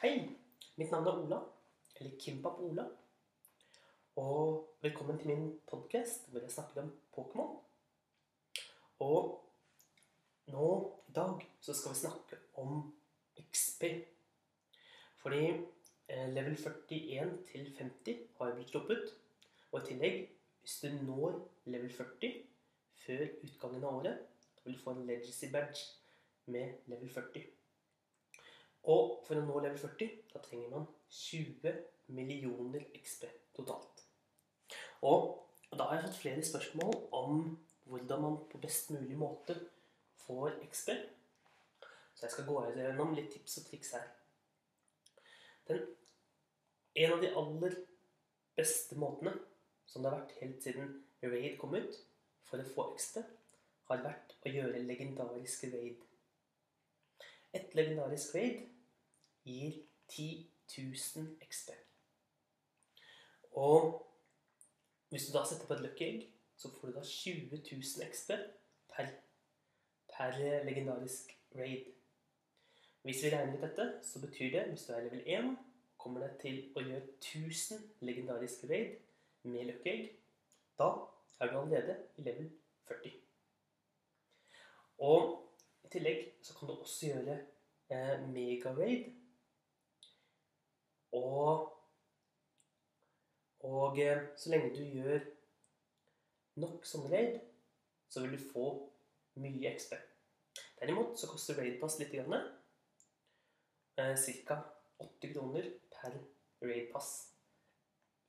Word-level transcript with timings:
Hei, 0.00 0.30
mitt 0.80 0.88
navn 0.94 1.08
er 1.10 1.18
Ola, 1.20 1.38
eller 2.00 2.12
Kimpap 2.16 2.60
Ola. 2.64 2.86
Og 4.16 4.78
velkommen 4.80 5.18
til 5.20 5.28
min 5.28 5.50
podkast 5.68 6.30
hvor 6.30 6.40
jeg 6.40 6.54
snakker 6.54 6.80
om 6.80 6.88
Pokémon. 7.12 7.58
Og 9.04 9.28
nå 10.54 10.70
i 11.04 11.12
dag 11.18 11.44
så 11.60 11.76
skal 11.76 11.92
vi 11.92 12.00
snakke 12.00 12.40
om 12.64 12.80
XP. 13.52 13.84
Fordi 15.20 15.44
eh, 16.08 16.32
level 16.32 16.56
41 16.56 17.36
til 17.52 17.70
50 17.76 18.24
har 18.40 18.56
blitt 18.56 18.72
sluppet. 18.72 19.14
Og 19.68 19.82
i 19.82 19.86
tillegg, 19.92 20.18
hvis 20.64 20.80
du 20.80 20.96
når 21.12 21.42
level 21.76 21.92
40 21.92 22.40
før 23.04 23.28
utgangen 23.44 23.84
av 23.84 24.00
året, 24.00 24.26
vil 24.64 24.80
du 24.80 24.84
få 24.88 24.96
en 24.96 25.06
legacy 25.12 25.52
badge 25.52 25.90
med 26.46 26.88
level 26.88 27.18
40. 27.20 27.50
Og 28.88 29.20
for 29.26 29.36
å 29.36 29.44
nå 29.44 29.60
level 29.60 29.78
40, 29.78 30.12
da 30.32 30.40
trenger 30.44 30.70
man 30.72 30.86
20 31.12 31.74
millioner 32.16 32.86
XP 32.96 33.26
totalt. 33.56 34.04
Og 35.04 35.76
da 35.76 35.86
har 35.86 35.98
jeg 35.98 36.06
fått 36.08 36.20
flere 36.22 36.46
spørsmål 36.46 36.96
om 37.16 37.42
hvordan 37.90 38.22
man 38.22 38.38
på 38.50 38.60
best 38.62 38.90
mulig 38.94 39.18
måte 39.18 39.56
får 40.24 40.56
XP. 40.70 40.90
Så 42.14 42.26
jeg 42.26 42.34
skal 42.34 42.48
gå 42.48 42.56
gjennom 42.76 43.14
litt 43.16 43.30
tips 43.34 43.60
og 43.60 43.68
triks 43.68 43.92
her. 43.96 44.08
Den, 45.68 45.84
en 46.94 47.14
av 47.14 47.22
de 47.22 47.30
aller 47.42 47.76
beste 48.56 48.98
måtene 48.98 49.34
som 49.86 50.02
det 50.02 50.10
har 50.10 50.20
vært 50.20 50.36
helt 50.40 50.64
siden 50.64 50.96
Raid 51.22 51.56
kom 51.60 51.74
ut, 51.76 51.96
for 52.48 52.62
å 52.62 52.66
få 52.74 52.86
XP, 52.96 53.20
har 53.90 54.04
vært 54.04 54.36
å 54.46 54.52
gjøre 54.52 54.82
legendariske 54.86 55.70
raid. 55.74 55.98
Et 57.54 57.74
legendarisk 57.74 58.34
raid 58.34 58.68
gir 59.44 59.72
10 60.08 60.50
000 60.78 61.36
XP. 61.48 61.70
Og 63.52 64.06
hvis 65.08 65.26
du 65.26 65.38
da 65.38 65.44
setter 65.44 65.66
på 65.66 65.74
et 65.74 65.80
lucky 65.80 66.02
egg, 66.02 66.28
så 66.56 66.70
får 66.70 66.88
du 66.88 66.94
da 66.94 67.02
20 67.04 67.62
000 67.72 68.10
XP 68.12 68.30
per, 68.94 69.06
per 70.12 70.38
legendarisk 70.64 71.34
raid. 71.56 71.84
Hvis 73.02 73.24
vi 73.24 73.30
regner 73.30 73.56
ut 73.56 73.62
dette, 73.62 73.92
så 74.02 74.20
betyr 74.20 74.50
det, 74.50 74.64
hvis 74.68 74.84
du 74.84 74.92
er 74.92 75.00
level 75.00 75.22
1, 75.26 75.56
kommer 75.98 76.26
det 76.26 76.36
til 76.40 76.60
å 76.76 76.84
gjøre 76.84 77.02
1000 77.18 77.82
legendariske 78.06 78.68
raid 78.70 78.96
med 79.42 79.66
lucky 79.72 79.90
egg. 79.90 80.10
Da 80.78 80.92
er 81.40 81.50
du 81.50 81.58
allerede 81.58 81.96
i 82.16 82.22
level 82.22 82.50
40. 82.88 83.16
Og 84.98 85.49
i 85.90 85.92
tillegg 85.92 86.26
så 86.46 86.54
kan 86.54 86.68
du 86.68 86.74
også 86.76 87.06
gjøre 87.08 87.36
eh, 87.90 88.20
mega-raid. 88.30 89.08
Og, 91.18 91.64
og 93.66 93.98
eh, 93.98 94.28
så 94.38 94.52
lenge 94.52 94.70
du 94.76 94.84
gjør 94.84 95.24
nok 96.62 96.86
som 96.86 97.08
raid, 97.10 97.40
så 98.08 98.22
vil 98.22 98.38
du 98.38 98.46
få 98.52 98.68
mye 99.42 99.74
XP. 99.74 99.98
Derimot 100.78 101.18
så 101.18 101.26
koster 101.32 101.58
raid-pass 101.58 101.98
litt. 101.98 102.14
Grann, 102.14 102.38
eh, 103.98 104.14
Ca. 104.46 104.62
8 105.02 105.34
kroner 105.34 105.72
per 105.90 106.14
raid-pass. 106.62 107.12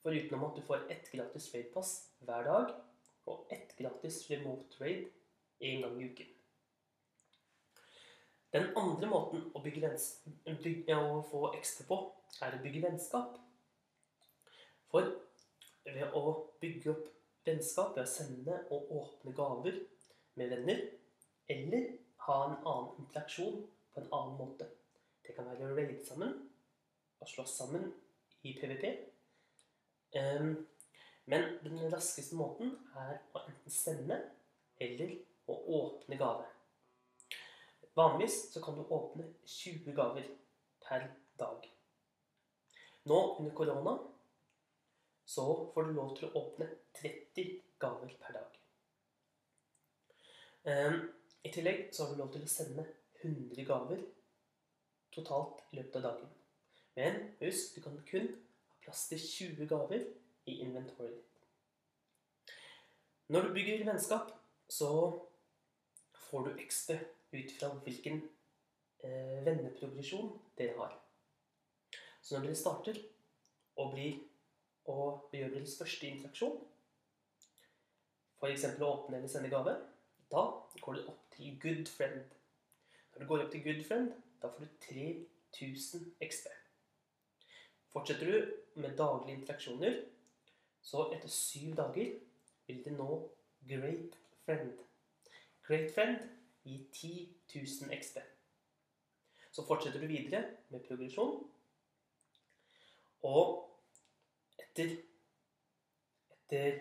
Foruten 0.01 0.49
at 0.49 0.57
du 0.57 0.65
får 0.65 0.89
ett 0.89 1.13
gratis 1.13 1.53
raid-pass 1.53 1.95
hver 2.25 2.49
dag 2.49 2.77
og 3.29 3.53
ett 3.53 3.77
gratis 3.77 4.23
remote 4.31 4.81
raid 4.81 5.11
én 5.61 5.85
gang 5.85 6.01
i 6.01 6.09
uken. 6.09 6.40
Den 8.51 8.73
andre 8.75 9.07
måten 9.07 9.45
å, 9.55 9.61
bygge, 9.63 10.95
å 10.97 11.21
få 11.29 11.45
XP 11.55 11.85
på, 11.87 11.97
er 12.43 12.57
å 12.57 12.63
bygge 12.63 12.83
vennskap. 12.83 13.37
For 14.91 15.07
ved 15.85 16.17
å 16.17 16.23
bygge 16.59 16.91
opp 16.91 17.07
vennskap 17.47 17.95
ved 17.95 18.03
å 18.03 18.11
sende 18.11 18.57
og 18.75 18.91
åpne 18.99 19.33
gaver 19.37 19.79
med 20.39 20.51
venner, 20.51 20.83
eller 21.51 21.87
ha 22.27 22.37
en 22.47 22.57
annen 22.59 22.99
interaksjon 23.05 23.63
på 23.91 24.01
en 24.01 24.11
annen 24.13 24.37
måte 24.39 24.67
Det 25.21 25.35
kan 25.35 25.47
være 25.47 25.69
å 25.69 25.75
raide 25.77 26.03
sammen 26.03 26.31
og 27.21 27.29
slåss 27.29 27.53
sammen 27.61 27.83
i 28.43 28.55
PVP. 28.57 28.85
Um, 30.17 30.55
men 31.29 31.45
den 31.63 31.77
raskeste 31.93 32.35
måten 32.35 32.73
er 32.97 33.19
å 33.37 33.43
enten 33.45 33.71
sende 33.71 34.17
eller 34.81 35.13
å 35.47 35.59
åpne 35.77 36.17
gave. 36.19 36.47
Vanligvis 37.93 38.53
så 38.53 38.61
kan 38.63 38.75
du 38.75 38.83
åpne 38.83 39.33
20 39.45 39.91
gaver 39.91 40.27
per 40.87 41.07
dag. 41.39 41.67
Nå 43.03 43.19
under 43.39 43.51
korona 43.55 43.97
så 45.25 45.71
får 45.73 45.83
du 45.83 45.93
lov 45.93 46.15
til 46.15 46.29
å 46.29 46.39
åpne 46.39 46.67
30 47.01 47.51
gaver 47.79 48.15
per 48.21 48.37
dag. 48.37 48.57
Ehm, 50.63 50.97
I 51.43 51.51
tillegg 51.51 51.89
så 51.91 52.05
har 52.05 52.13
du 52.13 52.21
lov 52.21 52.31
til 52.33 52.45
å 52.45 52.51
sende 52.51 52.85
100 53.23 53.65
gaver 53.67 54.03
totalt 55.11 55.63
i 55.71 55.81
løpet 55.81 55.99
av 55.99 56.07
dagen. 56.07 56.33
Men 56.95 57.21
husk, 57.39 57.75
du 57.75 57.81
kan 57.83 57.97
kun 58.07 58.27
ha 58.27 58.83
plass 58.85 59.07
til 59.09 59.19
20 59.19 59.67
gaver 59.67 60.05
i 60.45 60.57
inventory 60.63 61.13
Når 63.31 63.41
du 63.47 63.53
bygger 63.53 63.85
vennskap, 63.87 64.31
så 64.67 64.91
får 66.29 66.47
du 66.47 66.63
XP 66.65 66.91
ut 67.31 67.53
fra 67.59 67.71
hvilken 67.83 68.21
eh, 69.03 69.39
venneprogresjon 69.45 70.33
dere 70.57 70.77
har. 70.77 70.97
Så 72.21 72.35
når 72.35 72.49
dere 72.49 72.59
starter 72.59 72.99
og, 73.75 73.93
blir, 73.93 74.19
og 74.91 75.29
gjør 75.33 75.55
deres 75.55 75.77
første 75.79 76.09
interaksjon, 76.09 76.59
f.eks. 78.41 78.65
å 78.81 78.89
åpne 78.89 79.19
eller 79.19 79.31
sende 79.31 79.51
gave, 79.53 79.75
da 80.31 80.45
går 80.81 80.97
du 80.97 81.11
opp 81.11 81.27
til 81.35 81.57
good 81.61 81.89
friend. 81.89 82.23
Når 83.13 83.23
du 83.23 83.29
går 83.29 83.45
opp 83.45 83.53
til 83.53 83.63
good 83.65 83.83
friend, 83.85 84.11
da 84.41 84.49
får 84.49 84.65
du 84.65 84.69
3000 85.53 86.07
XP. 86.25 86.49
Fortsetter 87.91 88.31
du 88.31 88.81
med 88.81 88.95
daglige 88.97 89.37
interaksjoner, 89.37 89.97
så 90.81 91.09
etter 91.13 91.29
syv 91.29 91.75
dager 91.77 92.13
vil 92.67 92.85
det 92.85 92.93
nå 92.95 93.09
Great 93.67 94.15
Friend. 94.45 94.71
Great 95.67 95.91
Friend 95.93 96.40
gir 96.63 96.85
10 96.93 97.35
000 97.55 97.97
XP. 98.01 98.17
Så 99.51 99.65
fortsetter 99.67 99.99
du 99.99 100.07
videre 100.07 100.43
med 100.69 100.83
progresjon. 100.87 101.51
Og 103.23 103.67
etter, 104.59 104.95
etter 106.31 106.79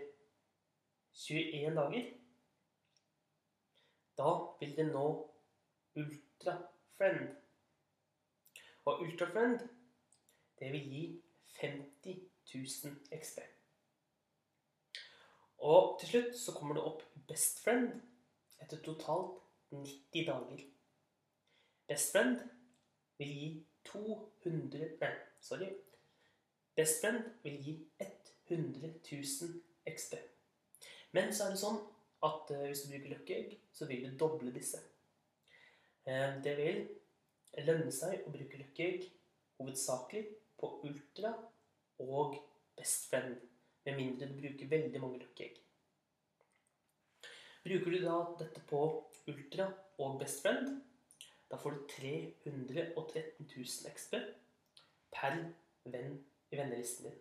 21 1.20 1.74
dager 1.76 2.08
Da 4.20 4.30
vil 4.60 4.76
det 4.76 4.86
nå 4.92 5.04
ultrafriend. 5.96 7.36
Og 8.84 9.00
ultrafriend, 9.00 9.60
det 10.58 10.72
vil 10.72 10.90
gi 10.92 11.04
50 11.60 12.20
000 12.54 13.20
XP. 13.22 13.38
Og 15.58 15.96
til 16.00 16.08
slutt 16.08 16.36
så 16.38 16.52
kommer 16.56 16.76
det 16.76 16.84
opp 16.84 17.02
Best 17.28 17.64
Friend 17.64 17.90
etter 18.60 18.80
totalt 18.84 19.40
90 19.70 20.26
dager. 20.26 20.64
Best 21.88 22.12
Friend 22.12 22.40
vil 23.18 23.32
gi 23.34 23.48
200 23.90 24.90
Nei, 25.00 25.12
sorry. 25.40 25.70
Best 26.76 27.00
Friend 27.00 27.24
vil 27.42 27.58
gi 27.64 27.76
100 28.50 28.92
000 29.12 29.94
XP. 29.94 30.14
Men 31.12 31.34
så 31.34 31.46
er 31.46 31.54
det 31.54 31.62
sånn 31.62 31.80
at 32.26 32.52
uh, 32.54 32.66
hvis 32.66 32.84
du 32.84 32.92
bruker 32.92 33.14
løkkeegg, 33.14 33.54
så 33.72 33.88
vil 33.90 34.04
du 34.06 34.18
doble 34.18 34.52
disse. 34.54 34.80
Uh, 36.06 36.38
det 36.44 36.54
vil 36.58 36.84
lønne 37.66 37.90
seg 37.94 38.26
å 38.26 38.34
bruke 38.34 38.60
løkkeegg 38.60 39.08
hovedsakelig 39.60 40.26
på 40.60 40.70
Ultra 40.88 41.32
og 42.04 42.38
Best 42.76 43.10
Friend. 43.10 43.36
Med 43.86 43.96
mindre 43.96 44.28
du 44.28 44.38
bruker 44.38 44.70
veldig 44.70 45.02
mange 45.02 45.20
løkkeegg. 45.24 45.58
Bruker 47.64 47.90
du 47.90 47.98
da 48.02 48.18
dette 48.40 48.60
på 48.70 48.82
Ultra 49.28 49.66
og 50.00 50.18
Best 50.20 50.42
Friend, 50.42 50.78
da 51.50 51.58
får 51.60 51.74
du 51.76 51.80
313 51.92 53.48
000 53.56 53.90
XP 53.92 54.14
per 55.12 55.36
venn 55.84 56.14
i 56.50 56.56
vennelisten 56.56 57.10
din. 57.10 57.18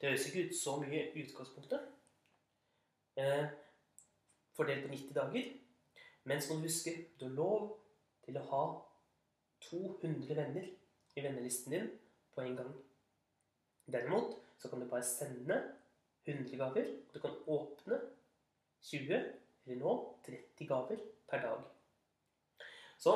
Det 0.00 0.08
høres 0.08 0.26
ikke 0.26 0.48
ut 0.48 0.56
så 0.58 0.74
mye 0.80 1.04
i 1.04 1.22
utgangspunktet. 1.22 1.84
Eh, 3.16 3.46
fordelt 4.56 4.88
på 4.88 4.90
90 4.90 5.14
dager. 5.14 5.52
Men 6.24 6.42
så 6.42 6.54
må 6.54 6.58
du 6.58 6.66
huske 6.66 6.96
du 7.20 7.28
har 7.28 7.36
lov 7.36 7.70
til 8.24 8.40
å 8.40 8.44
ha 8.50 8.64
200 9.68 10.34
venner 10.34 10.66
i 11.14 11.22
vennelisten 11.22 11.76
din 11.76 11.88
på 12.34 12.42
en 12.42 12.58
gang. 12.58 12.74
Derimot 13.86 14.34
så 14.58 14.68
kan 14.68 14.82
du 14.82 14.88
bare 14.90 15.06
sende 15.06 15.62
100 16.26 16.58
gaver. 16.58 16.90
Du 17.14 17.20
kan 17.20 17.38
åpne 17.46 18.00
20, 18.82 19.22
eller 19.64 19.80
nå 19.80 19.94
30 20.26 20.68
gaver 20.68 21.00
per 21.30 21.42
dag. 21.44 21.64
Så 22.98 23.14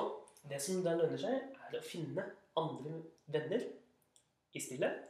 det 0.48 0.60
som 0.62 0.82
da 0.84 0.94
lønner 0.96 1.20
seg, 1.20 1.52
er 1.68 1.78
å 1.78 1.84
finne 1.84 2.24
andre 2.58 3.02
venner 3.28 3.64
i 4.56 4.62
spillet, 4.62 5.04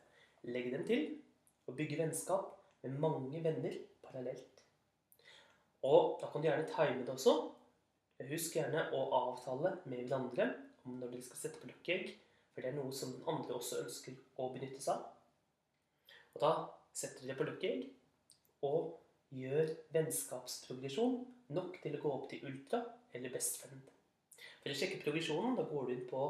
legge 0.48 0.74
dem 0.74 0.86
til 0.86 1.04
og 1.68 1.76
bygge 1.78 1.98
vennskap 2.00 2.54
med 2.82 2.98
mange 3.02 3.42
venner 3.44 3.74
parallelt. 4.04 4.62
Og 5.86 6.18
da 6.20 6.30
kan 6.30 6.42
du 6.42 6.48
gjerne 6.48 6.66
time 6.70 7.04
det 7.04 7.14
også. 7.14 7.34
Husk 8.28 8.56
gjerne 8.58 8.88
å 8.96 9.04
avtale 9.14 9.76
med 9.86 10.00
hverandre 10.08 10.48
om 10.84 10.96
når 10.98 11.12
dere 11.12 11.26
skal 11.26 11.42
sette 11.42 11.60
på 11.62 11.68
løkkeegg, 11.70 12.10
for 12.50 12.64
det 12.64 12.72
er 12.72 12.78
noe 12.78 12.94
som 12.94 13.12
den 13.14 13.28
andre 13.30 13.54
også 13.54 13.84
ønsker 13.84 14.16
å 14.42 14.48
benytte 14.54 14.82
seg 14.82 14.96
av. 14.96 15.04
Og 16.34 16.42
da 16.42 16.52
setter 16.96 17.26
dere 17.28 17.38
på 17.38 17.46
løkkeegg 17.46 17.84
og 18.66 18.96
gjør 19.34 19.70
vennskapsprogresjon 19.94 21.18
nok 21.54 21.78
til 21.82 21.96
å 21.96 22.02
gå 22.02 22.12
opp 22.12 22.28
til 22.30 22.44
ultra 22.48 22.82
eller 23.14 23.32
best 23.32 23.60
friend. 23.62 23.82
For 24.62 24.72
å 24.72 24.76
sjekke 24.78 25.02
progresjonen, 25.02 25.56
da 25.58 25.66
går 25.68 25.88
du 25.88 25.94
inn 25.94 26.06
på 26.08 26.22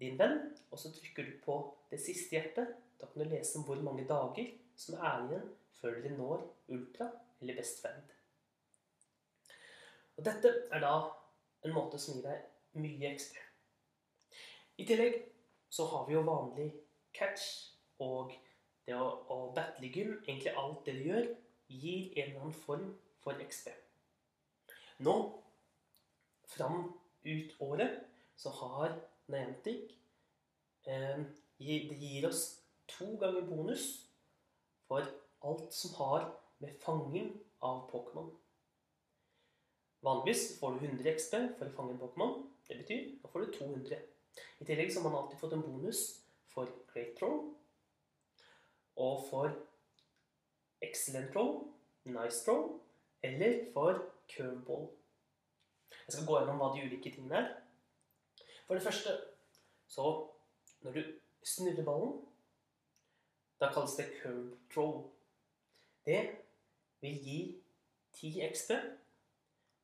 din 0.00 0.18
venn, 0.18 0.38
og 0.70 0.80
så 0.80 0.90
trykker 0.94 1.28
du 1.28 1.36
på 1.44 1.58
det 1.90 2.00
siste 2.02 2.36
hjertet. 2.36 2.72
Da 3.00 3.08
kan 3.08 3.22
du 3.22 3.28
lese 3.30 3.58
om 3.58 3.66
hvor 3.66 3.80
mange 3.84 4.06
dager 4.08 4.50
som 4.78 4.98
er 4.98 5.26
igjen 5.26 5.48
før 5.78 5.98
dere 6.02 6.16
når 6.18 6.44
ultra 6.74 7.08
eller 7.42 7.58
best 7.58 7.82
friend. 7.82 8.12
Og 10.16 10.26
dette 10.26 10.52
er 10.70 10.82
da 10.82 10.94
en 11.66 11.74
måte 11.74 11.98
som 12.00 12.18
gir 12.18 12.26
deg 12.26 12.80
mye 12.82 13.12
ekstra. 13.12 13.42
I 14.80 14.86
tillegg 14.88 15.18
så 15.72 15.86
har 15.90 16.06
vi 16.08 16.16
jo 16.16 16.24
vanlig 16.26 16.68
catch 17.16 17.46
og 18.02 18.32
det 18.86 18.96
å, 18.98 19.06
å 19.30 19.52
battle 19.56 19.86
i 19.86 19.92
gym. 19.94 20.14
Egentlig 20.26 20.54
alt 20.58 20.84
det 20.86 20.96
du 20.98 21.04
gjør, 21.06 21.28
gir 21.68 22.12
en 22.16 22.28
eller 22.30 22.40
annen 22.40 22.54
form 22.56 22.88
for 23.22 23.38
XP. 23.48 23.68
Nå, 24.98 25.14
fram 26.46 26.92
ut 27.24 27.56
året, 27.60 28.02
så 28.36 28.50
har 28.50 28.96
Niantic 29.30 29.92
eh, 30.86 31.22
Det 31.58 31.98
gir 32.00 32.26
oss 32.26 32.62
to 32.90 33.16
ganger 33.20 33.46
bonus 33.46 34.08
for 34.88 35.06
alt 35.46 35.74
som 35.74 35.94
har 35.94 36.32
med 36.58 36.74
fanging 36.82 37.30
av 37.60 37.84
Pokémon. 37.90 38.32
Vanligvis 40.02 40.58
får 40.58 40.78
du 40.80 40.86
100 40.86 41.14
XP 41.14 41.34
for 41.58 41.68
å 41.68 41.74
fange 41.76 41.94
en 41.94 42.00
Pokémon. 42.02 42.34
Det 42.66 42.80
betyr 42.80 43.04
da 43.22 43.30
får 43.30 43.44
du 43.44 43.52
200. 43.58 44.00
I 44.58 44.66
tillegg 44.66 44.90
så 44.90 45.00
har 45.00 45.10
man 45.10 45.20
alltid 45.22 45.38
fått 45.38 45.54
en 45.54 45.62
bonus 45.62 46.02
for 46.50 46.70
Great 46.92 47.14
Throw 47.18 47.52
og 49.02 49.22
for 49.30 49.54
Excellent 50.82 51.36
roll, 51.36 51.68
Nice 52.04 52.42
roll 52.48 52.80
eller 53.22 53.72
for 53.72 54.02
Curveball. 54.28 54.88
Jeg 56.06 56.12
skal 56.12 56.26
gå 56.26 56.38
gjennom 56.38 56.58
hva 56.58 56.70
de 56.74 56.84
ulike 56.86 57.12
tingene 57.14 57.38
er. 57.38 57.50
For 58.66 58.74
det 58.74 58.82
første 58.82 59.18
så 59.86 60.28
Når 60.82 60.92
du 60.92 61.02
snurrer 61.44 61.84
ballen, 61.84 62.26
da 63.60 63.68
kalles 63.72 63.94
det 63.94 64.06
curve 64.22 64.56
throw. 64.72 65.12
Det 66.06 66.30
vil 67.00 67.18
gi 67.24 67.62
10 68.12 68.40
XP, 68.54 68.70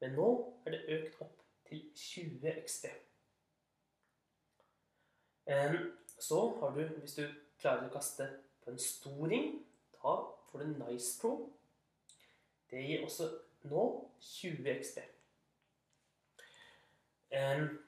men 0.01 0.17
nå 0.19 0.27
er 0.67 0.75
det 0.75 0.97
økt 0.97 1.21
opp 1.23 1.45
til 1.69 1.85
20 1.95 2.55
XP. 2.65 2.89
Så 6.19 6.41
har 6.61 6.75
du, 6.75 6.83
hvis 6.99 7.15
du 7.15 7.29
klarer 7.61 7.87
å 7.87 7.95
kaste 7.95 8.27
på 8.65 8.75
en 8.75 8.83
stor 8.83 9.23
ring, 9.31 9.53
da 9.95 10.17
får 10.51 10.65
du 10.65 10.67
nice 10.79 11.21
Pro. 11.21 11.53
Det 12.71 12.83
gir 12.85 13.05
også 13.05 13.31
nå 13.69 13.85
20 14.21 14.75
XP 14.81 14.99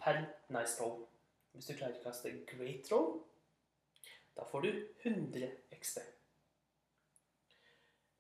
per 0.01 0.25
nice 0.49 0.77
Pro. 0.79 1.09
Hvis 1.53 1.67
du 1.67 1.75
klarer 1.75 1.99
å 1.99 2.05
kaste 2.05 2.31
great 2.47 2.93
Roll, 2.93 3.21
da 4.37 4.45
får 4.47 4.61
du 4.65 4.71
100 5.03 5.51
XP. 5.81 5.99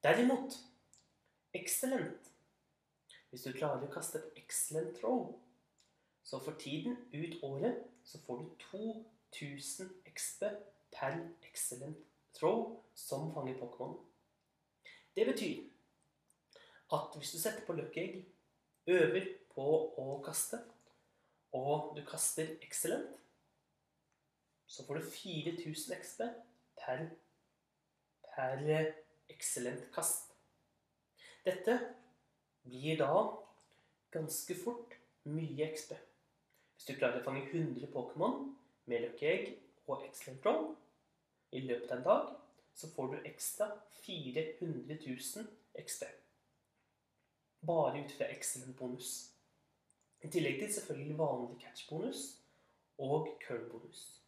Derimot 0.03 0.57
excellent. 1.55 2.31
Hvis 3.31 3.45
du 3.47 3.53
klarer 3.53 3.85
å 3.85 3.93
kaste 3.93 4.19
et 4.19 4.39
excellent 4.41 4.99
roll, 5.05 5.35
så 6.27 6.41
for 6.43 6.59
tiden 6.59 6.97
ut 7.13 7.37
året 7.47 7.85
så 8.05 8.19
får 8.25 8.41
du 8.41 8.47
2000 9.31 9.91
XP 10.11 10.47
per 10.97 11.21
excellent 11.47 12.41
roll 12.43 12.65
som 12.95 13.31
fanger 13.35 13.59
Pokémon. 13.61 13.99
Det 15.20 15.26
betyr 15.28 15.64
at 16.96 17.17
hvis 17.17 17.31
du 17.34 17.38
setter 17.38 17.61
på 17.67 17.75
løkkeegg, 17.76 18.22
øver 18.88 19.26
på 19.52 19.67
å 20.00 20.14
kaste, 20.25 20.62
og 21.52 21.90
du 21.93 22.00
kaster 22.08 22.55
excellent, 22.64 23.19
så 24.64 24.87
får 24.87 25.02
du 25.02 25.11
4000 25.12 25.93
XP 25.99 26.25
per, 26.81 27.05
per 28.31 28.64
excellent 29.28 29.84
kast. 29.93 30.32
Dette 31.44 31.76
blir 32.64 32.96
da 33.05 33.12
ganske 34.17 34.56
fort 34.64 34.96
mye 35.28 35.69
XP. 35.75 35.99
Hvis 36.78 36.88
du 36.88 36.96
klarer 36.96 37.20
å 37.20 37.26
fange 37.28 37.44
100 37.44 37.93
Pokémon 37.93 38.55
med 38.88 39.05
løkkeegg 39.05 39.52
og 39.84 40.08
excellent 40.08 40.49
Roll 40.49 40.70
i 41.52 41.67
løpet 41.69 41.93
av 41.93 41.99
en 42.00 42.08
dag, 42.08 42.37
så 42.75 42.90
får 42.94 43.14
du 43.14 43.28
ekstra 43.28 43.70
400 44.06 44.96
000 45.06 45.46
XP. 45.84 46.05
Bare 47.67 48.05
ut 48.05 48.12
fra 48.12 48.31
excellent 48.32 48.76
bonus. 48.76 49.31
I 50.22 50.28
tillegg 50.28 50.58
til 50.61 50.72
selvfølgelig 50.75 51.19
vanlig 51.19 51.61
catch-bonus 51.61 52.25
og 52.99 53.28
curl-bonus. 53.46 54.20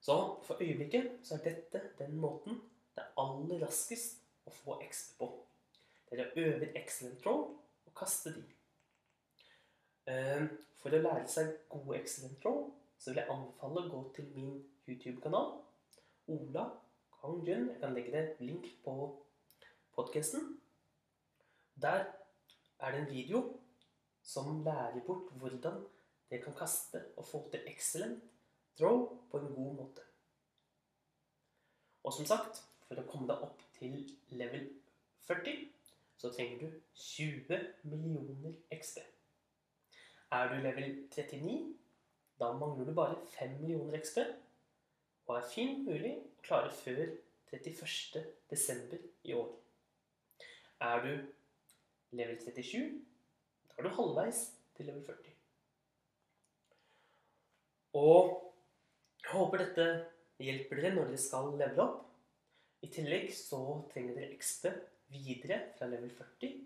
Så 0.00 0.42
for 0.46 0.62
øyeblikket 0.62 1.10
så 1.22 1.34
er 1.34 1.44
dette 1.44 1.82
den 1.98 2.16
måten 2.16 2.60
det 2.94 3.02
er 3.02 3.12
aller 3.22 3.62
raskest 3.64 4.18
å 4.46 4.52
få 4.52 4.78
XP 4.84 5.18
på. 5.18 5.28
Det 6.10 6.20
er 6.20 6.26
å 6.26 6.42
øve 6.44 6.68
excellent 6.76 7.26
roll 7.26 7.44
og 7.86 7.94
kaste 7.96 8.34
de. 8.34 8.42
Ehm, 10.12 10.48
for 10.82 10.92
å 10.92 11.00
lære 11.00 11.28
seg 11.30 11.54
gode 11.72 12.00
excellent 12.00 12.44
roll 12.44 12.66
så 12.98 13.10
vil 13.10 13.22
jeg 13.22 13.32
anbefale 13.32 13.84
å 13.84 13.92
gå 13.94 14.02
til 14.16 14.28
min 14.34 14.58
YouTube-kanal. 14.88 15.54
Ola 16.28 16.68
Kang-jun. 17.20 17.68
Jeg 17.70 17.80
kan 17.80 17.94
legge 17.94 18.10
ned 18.10 18.36
link 18.38 18.66
på 18.84 18.92
podkasten. 19.94 20.60
Der 21.82 22.04
er 22.78 22.90
det 22.90 23.00
en 23.00 23.10
video 23.14 23.60
som 24.22 24.64
lærer 24.64 25.00
bort 25.06 25.32
hvordan 25.32 25.84
det 26.30 26.44
kan 26.44 26.54
kaste 26.54 27.04
og 27.16 27.26
få 27.26 27.48
til 27.50 27.60
excellent 27.66 28.22
throw 28.76 29.18
på 29.30 29.38
en 29.38 29.54
god 29.54 29.74
måte. 29.74 30.02
Og 32.04 32.12
som 32.12 32.26
sagt, 32.26 32.62
for 32.86 32.98
å 32.98 33.06
komme 33.06 33.28
deg 33.30 33.42
opp 33.42 33.60
til 33.78 33.98
level 34.30 34.68
40, 35.26 35.66
så 36.18 36.30
trenger 36.30 36.62
du 36.62 36.80
20 36.94 37.58
millioner 37.82 38.54
XP. 38.74 39.02
Er 40.32 40.48
du 40.48 40.62
level 40.62 40.88
39, 41.10 41.74
da 42.40 42.52
mangler 42.52 42.88
du 42.88 42.94
bare 42.94 43.18
5 43.38 43.58
millioner 43.60 44.00
XP, 44.00 44.18
og 45.26 45.36
er 45.38 45.50
fint 45.52 45.84
mulig 45.86 46.14
å 46.18 46.46
klare 46.46 46.72
før 46.74 47.04
31. 47.52 48.22
desember 48.50 49.02
i 49.28 49.34
år. 49.36 49.50
Er 50.82 51.04
du 51.04 51.12
level 52.16 52.38
37, 52.40 52.96
da 53.68 53.78
er 53.78 53.86
du 53.86 53.94
halvveis 53.96 54.40
til 54.76 54.88
level 54.88 55.04
40. 55.06 55.36
Og 58.00 58.32
jeg 59.22 59.34
håper 59.36 59.62
dette 59.62 59.86
hjelper 60.42 60.80
dere 60.80 60.94
når 60.96 61.12
dere 61.12 61.20
skal 61.20 61.52
levele 61.52 61.84
opp. 61.84 62.00
I 62.82 62.88
tillegg 62.90 63.28
så 63.36 63.60
trenger 63.92 64.16
dere 64.18 64.38
XP 64.40 64.66
videre 65.12 65.60
fra 65.76 65.86
level 65.86 66.10
40 66.16 66.56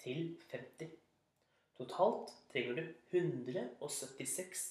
til 0.00 0.22
50. 0.48 0.94
Totalt 1.76 2.32
trenger 2.52 2.78
du 2.78 2.84
176 3.12 4.64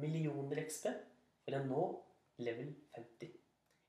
millioner 0.00 0.64
XP 0.64 0.88
for 1.44 1.54
å 1.54 1.62
nå 1.68 1.84
level 2.38 2.74
50. 2.96 3.32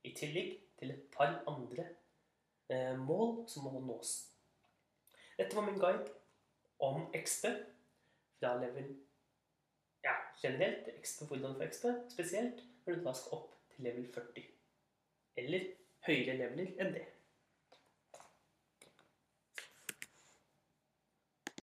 I 0.04 0.14
tillegg 0.16 0.56
til 0.80 0.94
et 0.94 1.04
par 1.14 1.42
andre 1.48 1.86
eh, 2.72 2.96
mål 3.00 3.44
som 3.52 3.68
må 3.68 3.80
nås. 3.84 4.14
Dette 5.38 5.56
var 5.56 5.68
min 5.68 5.80
guide 5.80 6.08
om 6.80 7.06
XP 7.16 7.46
fra 8.40 8.56
level 8.62 8.90
ja, 10.04 10.16
generelt. 10.44 10.90
XP 11.02 11.28
hvordan 11.28 11.56
få 11.60 11.68
XP, 11.72 11.86
spesielt 12.14 12.64
når 12.86 12.96
du 12.96 13.06
da 13.06 13.14
skal 13.14 13.38
opp 13.38 13.56
til 13.74 13.88
level 13.88 14.08
40. 14.14 14.46
Eller 15.40 15.72
høyere 16.08 16.38
leveler 16.40 16.76
enn 16.80 16.94
det. 16.96 17.06